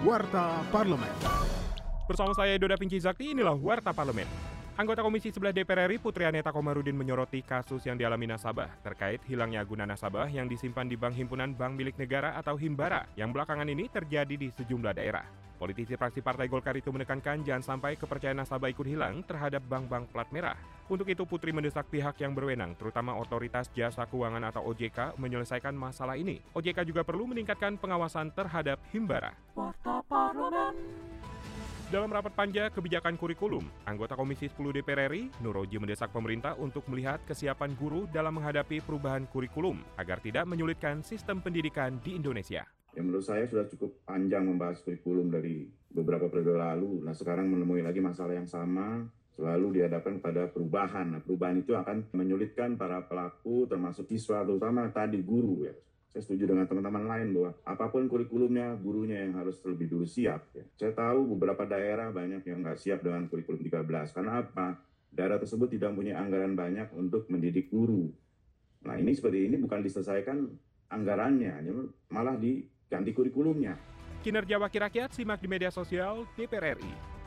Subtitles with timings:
[0.00, 1.12] Warta Parlemen.
[2.08, 4.24] Bersama saya Doda Pinci Zakti, inilah Warta Parlemen.
[4.80, 9.60] Anggota Komisi 11 DPR RI Putri Aneta Komarudin menyoroti kasus yang dialami nasabah terkait hilangnya
[9.60, 13.92] guna nasabah yang disimpan di Bank Himpunan Bank Milik Negara atau Himbara yang belakangan ini
[13.92, 15.28] terjadi di sejumlah daerah.
[15.60, 20.24] Politisi fraksi Partai Golkar itu menekankan jangan sampai kepercayaan nasabah ikut hilang terhadap bank-bank plat
[20.32, 20.56] merah.
[20.88, 26.16] Untuk itu Putri mendesak pihak yang berwenang, terutama Otoritas Jasa Keuangan atau OJK, menyelesaikan masalah
[26.16, 26.40] ini.
[26.56, 29.36] OJK juga perlu meningkatkan pengawasan terhadap Himbara.
[29.52, 29.89] Warta.
[31.90, 37.18] Dalam rapat panja kebijakan kurikulum, anggota Komisi 10 DPR RI, Nuroji mendesak pemerintah untuk melihat
[37.26, 42.62] kesiapan guru dalam menghadapi perubahan kurikulum agar tidak menyulitkan sistem pendidikan di Indonesia.
[42.94, 47.02] Ya menurut saya sudah cukup panjang membahas kurikulum dari beberapa periode lalu.
[47.02, 51.18] Nah sekarang menemui lagi masalah yang sama, selalu dihadapkan pada perubahan.
[51.18, 55.74] Nah perubahan itu akan menyulitkan para pelaku termasuk siswa terutama tadi guru ya.
[56.10, 60.50] Saya setuju dengan teman-teman lain bahwa apa pun kurikulumnya, gurunya yang harus terlebih dulu siap.
[60.50, 60.66] Ya.
[60.74, 64.10] Saya tahu beberapa daerah banyak yang nggak siap dengan kurikulum 13.
[64.10, 64.82] Karena apa?
[65.14, 68.10] Daerah tersebut tidak punya anggaran banyak untuk mendidik guru.
[68.82, 70.50] Nah ini seperti ini bukan diselesaikan
[70.90, 71.62] anggarannya,
[72.10, 73.78] malah diganti kurikulumnya.
[74.26, 77.19] Kinerja Wakil Rakyat simak di media sosial DPR RI.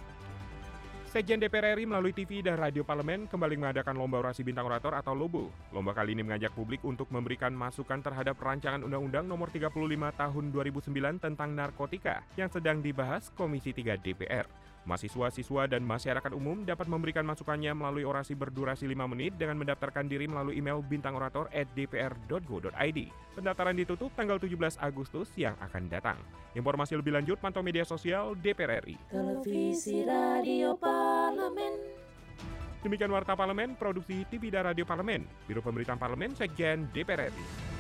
[1.14, 5.14] Sekjen DPR RI melalui TV dan radio parlemen kembali mengadakan lomba orasi bintang orator atau
[5.14, 5.46] LOBO.
[5.70, 11.22] Lomba kali ini mengajak publik untuk memberikan masukan terhadap rancangan Undang-Undang Nomor 35 Tahun 2009
[11.22, 14.50] tentang narkotika yang sedang dibahas Komisi 3 DPR.
[14.84, 20.12] Mahasiswa, siswa, dan masyarakat umum dapat memberikan masukannya melalui orasi berdurasi 5 menit dengan mendaftarkan
[20.12, 23.00] diri melalui email bintangorator@dpr.go.id.
[23.40, 26.20] Pendaftaran ditutup tanggal 17 Agustus yang akan datang.
[26.52, 29.00] Informasi lebih lanjut pantau media sosial DPR RI.
[29.08, 31.80] Televisi Radio Parlemen.
[32.84, 37.73] Demikian Warta Parlemen, Produksi TV dan Radio Parlemen, Biro Pemberitaan Parlemen, Sekjen DPR RI.